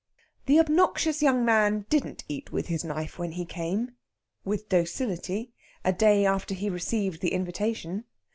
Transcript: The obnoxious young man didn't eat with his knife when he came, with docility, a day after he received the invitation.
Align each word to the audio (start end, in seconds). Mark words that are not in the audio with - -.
The 0.47 0.59
obnoxious 0.59 1.21
young 1.21 1.45
man 1.45 1.85
didn't 1.91 2.23
eat 2.27 2.51
with 2.51 2.65
his 2.69 2.83
knife 2.83 3.19
when 3.19 3.33
he 3.33 3.45
came, 3.45 3.91
with 4.43 4.67
docility, 4.67 5.51
a 5.85 5.93
day 5.93 6.25
after 6.25 6.55
he 6.55 6.71
received 6.71 7.21
the 7.21 7.33
invitation. 7.33 8.05